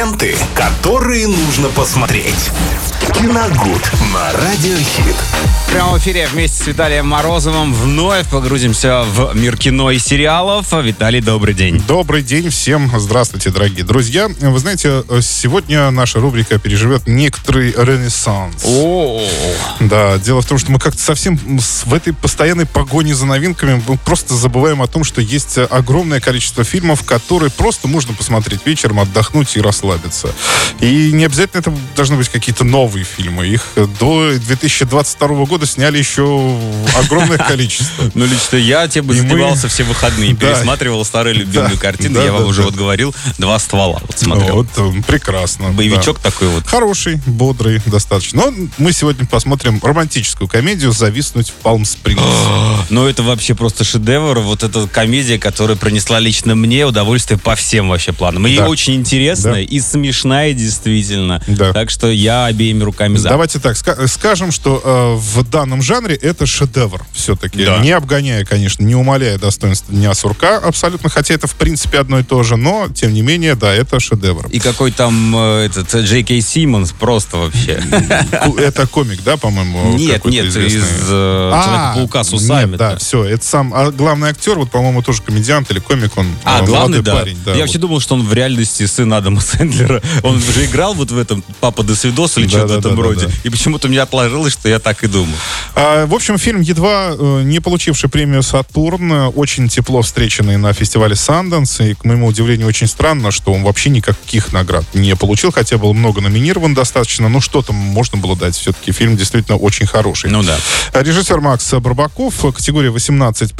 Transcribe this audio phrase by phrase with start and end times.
[0.00, 2.50] Ленты, которые нужно посмотреть.
[3.12, 5.16] Киногуд на Радиохит.
[5.66, 10.72] В прямом эфире вместе с Виталием Морозовым вновь погрузимся в мир кино и сериалов.
[10.72, 11.80] Виталий, добрый день.
[11.86, 12.90] Добрый день всем.
[12.98, 14.28] Здравствуйте, дорогие друзья.
[14.40, 18.64] Вы знаете, сегодня наша рубрика переживет некоторый ренессанс.
[18.64, 19.22] О,
[19.80, 23.98] Да, дело в том, что мы как-то совсем в этой постоянной погоне за новинками мы
[23.98, 29.56] просто забываем о том, что есть огромное количество фильмов, которые просто можно посмотреть вечером, отдохнуть
[29.56, 29.89] и расслабиться.
[30.80, 33.46] И не обязательно это должны быть какие-то новые фильмы.
[33.46, 33.62] Их
[33.98, 36.58] до 2022 года сняли еще
[36.96, 38.10] огромное количество.
[38.14, 42.18] ну лично я тебе бы И задевался все выходные, пересматривал старые любимые картины.
[42.18, 44.00] я вам уже вот говорил, два ствола.
[44.06, 44.54] Вот смотрел.
[44.56, 45.70] Вот, прекрасно.
[45.70, 46.66] Боевичок такой вот.
[46.66, 48.46] Хороший, бодрый, достаточно.
[48.46, 52.22] Но мы сегодня посмотрим романтическую комедию «Зависнуть в Палм-Спрингс».
[52.90, 54.40] Ну, это вообще просто шедевр.
[54.40, 58.46] Вот эта комедия, которая принесла лично мне удовольствие по всем вообще планам.
[58.46, 59.60] И очень интересная, Да.
[59.80, 61.42] И смешная, действительно.
[61.46, 61.72] Да.
[61.72, 63.28] Так что я обеими руками за.
[63.28, 67.64] Давайте так, ска- скажем, что э, в данном жанре это шедевр все-таки.
[67.64, 67.78] Да.
[67.78, 72.22] Не обгоняя, конечно, не умаляя достоинства Дня сурка абсолютно, хотя это в принципе одно и
[72.22, 74.46] то же, но, тем не менее, да, это шедевр.
[74.48, 77.82] И какой там э, этот э, Джей Кей Симмонс просто вообще.
[78.58, 79.94] Это комик, да, по-моему?
[79.96, 80.78] Нет, нет, известный?
[80.78, 82.70] из э, А, Человека-паука с усами.
[82.70, 86.26] Нет, да, все, это сам а главный актер, вот, по-моему, тоже комедиант или комик, он
[86.44, 87.14] А, э, главный, да.
[87.16, 87.38] парень.
[87.44, 87.62] да, Я вот.
[87.62, 89.69] вообще думал, что он в реальности сын Адама Сэндлера.
[90.22, 92.96] Он уже играл вот в этом «Папа до свидос» или Да, что-то да, в этом
[92.96, 93.30] да, роде.
[93.44, 95.34] И почему-то у меня отложилось, что я так и думал.
[95.74, 101.14] А, в общем, фильм едва э, не получивший премию «Сатурн», очень тепло встреченный на фестивале
[101.14, 105.78] «Санденс», и, к моему удивлению, очень странно, что он вообще никаких наград не получил, хотя
[105.78, 108.56] был много номинирован достаточно, но что-то можно было дать.
[108.56, 110.30] Все-таки фильм действительно очень хороший.
[110.30, 110.58] Ну да.
[110.92, 113.52] Режиссер Макс Барбаков, категория 18+,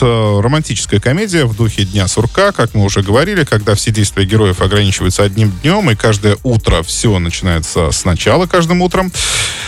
[0.00, 4.60] э, романтическая комедия в духе Дня сурка, как мы уже говорили, когда все действия героев
[4.60, 9.12] ограничиваются одним днем, и каждое утро все начинается сначала каждым утром.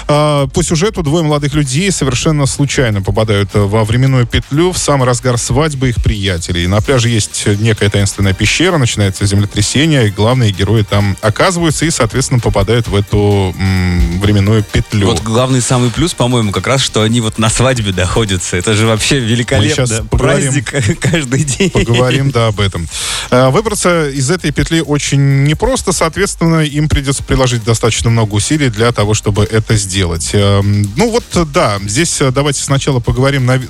[0.08, 5.38] А, По сюжету двое молодых людей совершенно случайно попадают во временную петлю в самый разгар
[5.38, 6.66] свадьбы их приятелей.
[6.66, 12.40] На пляже есть некая таинственная пещера, начинается землетрясение, и главные герои там оказываются и, соответственно,
[12.40, 15.06] попадают в эту м, временную петлю.
[15.06, 18.56] Вот главный самый плюс, по-моему, как раз, что они вот на свадьбе находятся.
[18.56, 19.86] Это же вообще великолепно.
[20.10, 20.52] поговорим.
[20.52, 21.70] Праздник каждый день.
[21.70, 22.88] Поговорим, да, об этом.
[23.30, 28.92] Э, Выбраться из этой петли очень непросто, соответственно, им придется приложить достаточно много усилий для
[28.92, 30.30] того, чтобы это сделать.
[30.32, 33.60] Эм, Ну вот, да, здесь э, давайте сначала поговорим на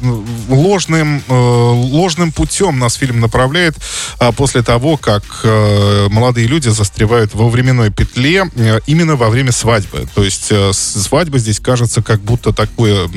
[0.48, 3.76] ложным, э, ложным путем нас фильм направляет
[4.18, 8.44] а, после того, как э, молодые люди застревают во временной петле
[8.86, 10.06] именно во время свадьбы.
[10.14, 13.08] То есть свадьба здесь кажется как будто такое...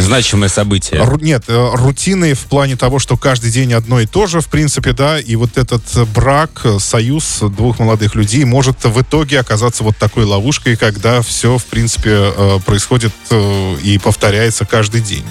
[0.00, 1.00] Значимое событие.
[1.00, 4.92] Ру- Нет, рутины в плане того, что каждый день одно и то же, в принципе,
[4.92, 5.82] да, и вот этот
[6.14, 11.64] брак, союз двух молодых людей может в итоге оказаться вот такой ловушкой, когда все, в
[11.64, 15.24] принципе, э, происходит э, и повторяется каждый день.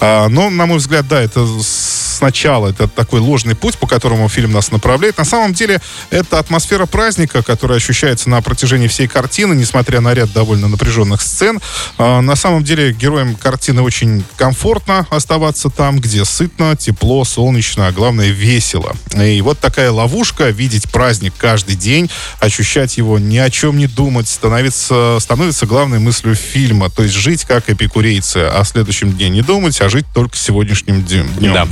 [0.00, 1.40] А, Но, на мой взгляд, да, это
[2.24, 5.18] сначала это такой ложный путь, по которому фильм нас направляет.
[5.18, 10.32] На самом деле, это атмосфера праздника, которая ощущается на протяжении всей картины, несмотря на ряд
[10.32, 11.60] довольно напряженных сцен.
[11.98, 17.92] А, На самом деле, героям картины очень комфортно оставаться там, где сытно, тепло, солнечно, а
[17.92, 18.96] главное, весело.
[19.14, 24.28] И вот такая ловушка, видеть праздник каждый день, ощущать его, ни о чем не думать,
[24.28, 26.88] становится, становится главной мыслью фильма.
[26.88, 31.02] То есть жить как эпикурейцы, а о следующем дне не думать, а жить только сегодняшним
[31.02, 31.28] днем.
[31.52, 31.68] Да.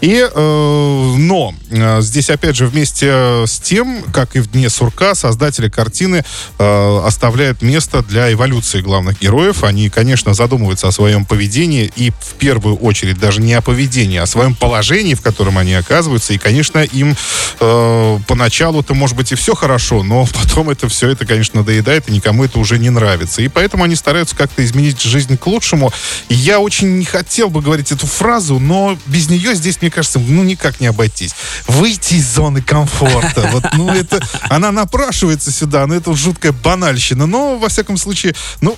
[0.00, 5.14] И, э, но э, здесь, опять же, вместе с тем, как и в «Дне сурка»,
[5.14, 6.24] создатели картины
[6.58, 9.64] э, оставляют место для эволюции главных героев.
[9.64, 14.24] Они, конечно, задумываются о своем поведении и, в первую очередь, даже не о поведении, а
[14.24, 16.32] о своем положении, в котором они оказываются.
[16.32, 17.16] И, конечно, им
[17.60, 22.12] э, поначалу-то, может быть, и все хорошо, но потом это все, это, конечно, надоедает, и
[22.12, 23.42] никому это уже не нравится.
[23.42, 25.92] И поэтому они стараются как-то изменить жизнь к лучшему.
[26.28, 30.42] Я очень не хотел бы говорить эту фразу, но без нее здесь, мне кажется, ну,
[30.44, 31.34] никак не обойтись.
[31.66, 33.50] Выйти из зоны комфорта.
[33.52, 37.26] Вот, ну, это, она напрашивается сюда, но это жуткая банальщина.
[37.26, 38.76] Но, во всяком случае, ну,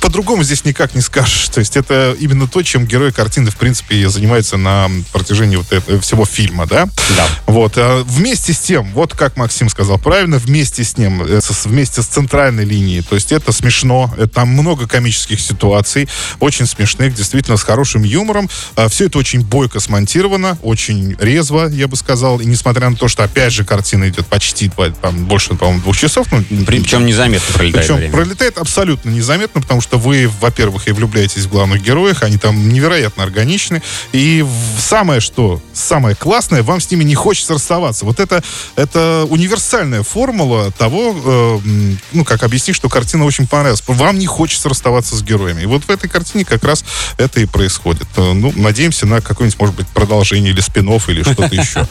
[0.00, 1.48] по-другому здесь никак не скажешь.
[1.48, 5.72] То есть это именно то, чем герои картины, в принципе, и занимаются на протяжении вот
[5.72, 6.86] этого, всего фильма, да?
[7.16, 7.26] Да.
[7.46, 7.74] Вот.
[7.76, 12.06] а Вместе с тем, вот как Максим сказал правильно, вместе с ним, э, вместе с
[12.06, 16.08] центральной линией, то есть это смешно, там много комических ситуаций,
[16.40, 18.48] очень смешных, действительно, с хорошим юмором.
[18.88, 22.40] Все это очень бойко смонтировано сбалансировано, очень резво, я бы сказал.
[22.40, 24.70] И несмотря на то, что, опять же, картина идет почти
[25.00, 26.26] там, больше, по-моему, двух часов.
[26.30, 28.12] Ну, Причем незаметно пролетает Причем время.
[28.12, 33.22] пролетает абсолютно незаметно, потому что вы, во-первых, и влюбляетесь в главных героев, они там невероятно
[33.22, 33.82] органичны.
[34.12, 34.44] И
[34.78, 38.04] самое что, самое классное, вам с ними не хочется расставаться.
[38.04, 38.42] Вот это,
[38.76, 43.82] это универсальная формула того, э, ну, как объяснить, что картина очень понравилась.
[43.86, 45.62] Вам не хочется расставаться с героями.
[45.62, 46.84] И вот в этой картине как раз
[47.18, 48.06] это и происходит.
[48.16, 51.86] Э, Ну, надеемся на какое-нибудь, может быть, продолжение или спин или что-то еще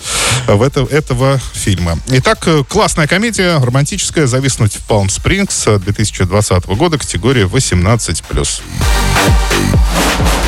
[0.47, 1.99] в это, этого фильма.
[2.07, 8.61] Итак, э, классная комедия, романтическая, «Зависнуть в Палм-Спрингс» э, 2020 года, категория 18+.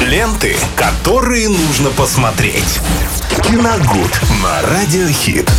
[0.02, 2.80] Ленты, которые нужно посмотреть.
[3.44, 5.50] Киногуд на Радиохит.